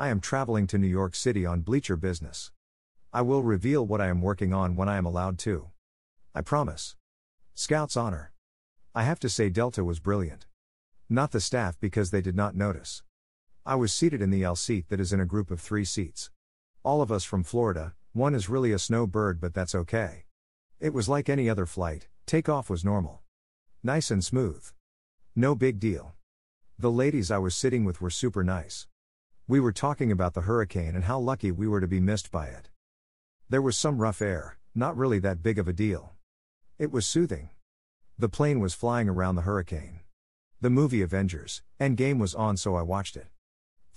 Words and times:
I 0.00 0.10
am 0.10 0.20
traveling 0.20 0.68
to 0.68 0.78
New 0.78 0.86
York 0.86 1.16
City 1.16 1.44
on 1.44 1.62
Bleacher 1.62 1.96
business. 1.96 2.52
I 3.12 3.22
will 3.22 3.42
reveal 3.42 3.84
what 3.84 4.00
I 4.00 4.06
am 4.06 4.22
working 4.22 4.54
on 4.54 4.76
when 4.76 4.88
I 4.88 4.96
am 4.96 5.04
allowed 5.04 5.40
to. 5.40 5.70
I 6.32 6.40
promise. 6.40 6.94
Scouts 7.54 7.96
honor. 7.96 8.32
I 8.94 9.02
have 9.02 9.18
to 9.18 9.28
say, 9.28 9.50
Delta 9.50 9.82
was 9.82 9.98
brilliant. 9.98 10.46
Not 11.08 11.32
the 11.32 11.40
staff 11.40 11.80
because 11.80 12.12
they 12.12 12.20
did 12.20 12.36
not 12.36 12.54
notice. 12.54 13.02
I 13.66 13.74
was 13.74 13.92
seated 13.92 14.22
in 14.22 14.30
the 14.30 14.44
L 14.44 14.54
seat 14.54 14.88
that 14.88 15.00
is 15.00 15.12
in 15.12 15.18
a 15.18 15.26
group 15.26 15.50
of 15.50 15.60
three 15.60 15.84
seats. 15.84 16.30
All 16.84 17.02
of 17.02 17.10
us 17.10 17.24
from 17.24 17.42
Florida, 17.42 17.94
one 18.12 18.36
is 18.36 18.48
really 18.48 18.70
a 18.70 18.78
snowbird, 18.78 19.40
but 19.40 19.52
that's 19.52 19.74
okay. 19.74 20.26
It 20.78 20.94
was 20.94 21.08
like 21.08 21.28
any 21.28 21.50
other 21.50 21.66
flight, 21.66 22.06
takeoff 22.24 22.70
was 22.70 22.84
normal. 22.84 23.22
Nice 23.82 24.12
and 24.12 24.22
smooth. 24.22 24.64
No 25.34 25.56
big 25.56 25.80
deal. 25.80 26.14
The 26.78 26.92
ladies 26.92 27.32
I 27.32 27.38
was 27.38 27.56
sitting 27.56 27.84
with 27.84 28.00
were 28.00 28.10
super 28.10 28.44
nice. 28.44 28.86
We 29.50 29.60
were 29.60 29.72
talking 29.72 30.12
about 30.12 30.34
the 30.34 30.42
hurricane 30.42 30.94
and 30.94 31.04
how 31.04 31.18
lucky 31.18 31.50
we 31.50 31.66
were 31.66 31.80
to 31.80 31.88
be 31.88 32.00
missed 32.00 32.30
by 32.30 32.48
it. 32.48 32.68
There 33.48 33.62
was 33.62 33.78
some 33.78 33.96
rough 33.96 34.20
air, 34.20 34.58
not 34.74 34.94
really 34.94 35.18
that 35.20 35.42
big 35.42 35.58
of 35.58 35.66
a 35.66 35.72
deal. 35.72 36.12
It 36.78 36.92
was 36.92 37.06
soothing. 37.06 37.48
The 38.18 38.28
plane 38.28 38.60
was 38.60 38.74
flying 38.74 39.08
around 39.08 39.36
the 39.36 39.48
hurricane. 39.48 40.00
The 40.60 40.68
movie 40.68 41.00
Avengers 41.00 41.62
Endgame 41.80 42.18
was 42.18 42.34
on, 42.34 42.58
so 42.58 42.74
I 42.74 42.82
watched 42.82 43.16
it. 43.16 43.28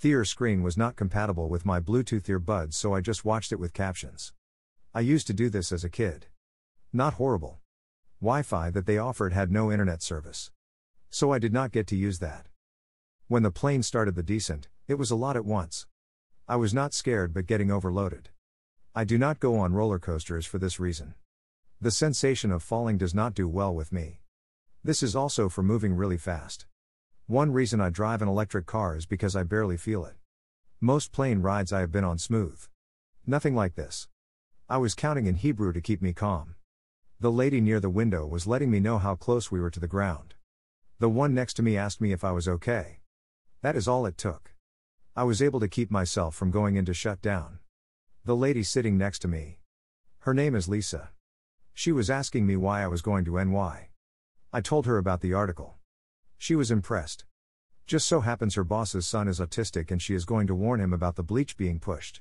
The 0.00 0.24
screen 0.24 0.62
was 0.62 0.78
not 0.78 0.96
compatible 0.96 1.50
with 1.50 1.66
my 1.66 1.80
Bluetooth 1.80 2.24
earbuds, 2.28 2.72
so 2.72 2.94
I 2.94 3.02
just 3.02 3.26
watched 3.26 3.52
it 3.52 3.60
with 3.60 3.74
captions. 3.74 4.32
I 4.94 5.00
used 5.00 5.26
to 5.26 5.34
do 5.34 5.50
this 5.50 5.70
as 5.70 5.84
a 5.84 5.90
kid. 5.90 6.28
Not 6.94 7.14
horrible. 7.14 7.58
Wi 8.22 8.42
Fi 8.42 8.70
that 8.70 8.86
they 8.86 8.96
offered 8.96 9.34
had 9.34 9.52
no 9.52 9.70
internet 9.70 10.00
service. 10.00 10.50
So 11.10 11.30
I 11.30 11.38
did 11.38 11.52
not 11.52 11.72
get 11.72 11.86
to 11.88 11.96
use 11.96 12.20
that. 12.20 12.46
When 13.32 13.42
the 13.42 13.50
plane 13.50 13.82
started 13.82 14.14
the 14.14 14.22
descent, 14.22 14.68
it 14.86 14.96
was 14.96 15.10
a 15.10 15.16
lot 15.16 15.36
at 15.36 15.46
once. 15.46 15.86
I 16.46 16.56
was 16.56 16.74
not 16.74 16.92
scared 16.92 17.32
but 17.32 17.46
getting 17.46 17.70
overloaded. 17.70 18.28
I 18.94 19.04
do 19.04 19.16
not 19.16 19.40
go 19.40 19.58
on 19.58 19.72
roller 19.72 19.98
coasters 19.98 20.44
for 20.44 20.58
this 20.58 20.78
reason. 20.78 21.14
The 21.80 21.90
sensation 21.90 22.52
of 22.52 22.62
falling 22.62 22.98
does 22.98 23.14
not 23.14 23.32
do 23.32 23.48
well 23.48 23.74
with 23.74 23.90
me. 23.90 24.20
This 24.84 25.02
is 25.02 25.16
also 25.16 25.48
for 25.48 25.62
moving 25.62 25.94
really 25.94 26.18
fast. 26.18 26.66
One 27.26 27.52
reason 27.52 27.80
I 27.80 27.88
drive 27.88 28.20
an 28.20 28.28
electric 28.28 28.66
car 28.66 28.98
is 28.98 29.06
because 29.06 29.34
I 29.34 29.44
barely 29.44 29.78
feel 29.78 30.04
it. 30.04 30.16
Most 30.78 31.10
plane 31.10 31.40
rides 31.40 31.72
I 31.72 31.80
have 31.80 31.90
been 31.90 32.04
on 32.04 32.18
smooth. 32.18 32.60
Nothing 33.26 33.54
like 33.54 33.76
this. 33.76 34.08
I 34.68 34.76
was 34.76 34.94
counting 34.94 35.26
in 35.26 35.36
Hebrew 35.36 35.72
to 35.72 35.80
keep 35.80 36.02
me 36.02 36.12
calm. 36.12 36.56
The 37.18 37.32
lady 37.32 37.62
near 37.62 37.80
the 37.80 37.88
window 37.88 38.26
was 38.26 38.46
letting 38.46 38.70
me 38.70 38.78
know 38.78 38.98
how 38.98 39.14
close 39.14 39.50
we 39.50 39.58
were 39.58 39.70
to 39.70 39.80
the 39.80 39.88
ground. 39.88 40.34
The 40.98 41.08
one 41.08 41.32
next 41.32 41.54
to 41.54 41.62
me 41.62 41.78
asked 41.78 42.02
me 42.02 42.12
if 42.12 42.24
I 42.24 42.32
was 42.32 42.46
okay. 42.46 42.98
That 43.62 43.76
is 43.76 43.86
all 43.86 44.06
it 44.06 44.18
took. 44.18 44.52
I 45.14 45.22
was 45.22 45.40
able 45.40 45.60
to 45.60 45.68
keep 45.68 45.88
myself 45.88 46.34
from 46.34 46.50
going 46.50 46.74
into 46.74 46.92
shutdown. 46.92 47.60
The 48.24 48.34
lady 48.34 48.64
sitting 48.64 48.98
next 48.98 49.20
to 49.20 49.28
me. 49.28 49.60
Her 50.20 50.34
name 50.34 50.56
is 50.56 50.68
Lisa. 50.68 51.10
She 51.72 51.92
was 51.92 52.10
asking 52.10 52.44
me 52.44 52.56
why 52.56 52.82
I 52.82 52.88
was 52.88 53.02
going 53.02 53.24
to 53.26 53.42
NY. 53.44 53.88
I 54.52 54.60
told 54.60 54.86
her 54.86 54.98
about 54.98 55.20
the 55.20 55.32
article. 55.32 55.76
She 56.38 56.56
was 56.56 56.72
impressed. 56.72 57.24
Just 57.86 58.08
so 58.08 58.20
happens 58.20 58.56
her 58.56 58.64
boss's 58.64 59.06
son 59.06 59.28
is 59.28 59.38
autistic 59.38 59.92
and 59.92 60.02
she 60.02 60.14
is 60.14 60.24
going 60.24 60.48
to 60.48 60.56
warn 60.56 60.80
him 60.80 60.92
about 60.92 61.14
the 61.14 61.22
bleach 61.22 61.56
being 61.56 61.78
pushed. 61.78 62.20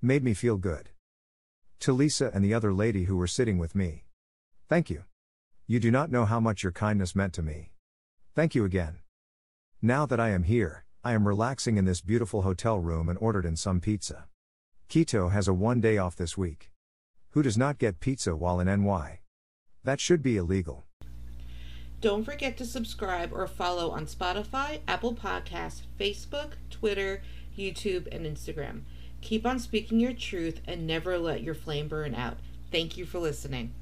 Made 0.00 0.24
me 0.24 0.32
feel 0.32 0.56
good. 0.56 0.88
To 1.80 1.92
Lisa 1.92 2.30
and 2.32 2.42
the 2.42 2.54
other 2.54 2.72
lady 2.72 3.04
who 3.04 3.18
were 3.18 3.26
sitting 3.26 3.58
with 3.58 3.74
me. 3.74 4.06
Thank 4.66 4.88
you. 4.88 5.04
You 5.66 5.78
do 5.78 5.90
not 5.90 6.10
know 6.10 6.24
how 6.24 6.40
much 6.40 6.62
your 6.62 6.72
kindness 6.72 7.14
meant 7.14 7.34
to 7.34 7.42
me. 7.42 7.72
Thank 8.34 8.54
you 8.54 8.64
again. 8.64 9.00
Now 9.82 10.04
that 10.04 10.20
I 10.20 10.28
am 10.28 10.42
here, 10.42 10.84
I 11.02 11.14
am 11.14 11.26
relaxing 11.26 11.78
in 11.78 11.86
this 11.86 12.02
beautiful 12.02 12.42
hotel 12.42 12.78
room 12.78 13.08
and 13.08 13.18
ordered 13.18 13.46
in 13.46 13.56
some 13.56 13.80
pizza. 13.80 14.26
Keto 14.90 15.32
has 15.32 15.48
a 15.48 15.54
one 15.54 15.80
day 15.80 15.96
off 15.96 16.16
this 16.16 16.36
week. 16.36 16.70
Who 17.30 17.42
does 17.42 17.56
not 17.56 17.78
get 17.78 17.98
pizza 17.98 18.36
while 18.36 18.60
in 18.60 18.66
NY? 18.66 19.20
That 19.82 19.98
should 19.98 20.22
be 20.22 20.36
illegal. 20.36 20.84
Don't 22.02 22.24
forget 22.24 22.58
to 22.58 22.66
subscribe 22.66 23.32
or 23.32 23.46
follow 23.46 23.90
on 23.90 24.04
Spotify, 24.04 24.80
Apple 24.86 25.14
Podcasts, 25.14 25.80
Facebook, 25.98 26.52
Twitter, 26.68 27.22
YouTube, 27.56 28.06
and 28.14 28.26
Instagram. 28.26 28.82
Keep 29.22 29.46
on 29.46 29.58
speaking 29.58 29.98
your 29.98 30.12
truth 30.12 30.60
and 30.66 30.86
never 30.86 31.16
let 31.16 31.42
your 31.42 31.54
flame 31.54 31.88
burn 31.88 32.14
out. 32.14 32.36
Thank 32.70 32.98
you 32.98 33.06
for 33.06 33.18
listening. 33.18 33.72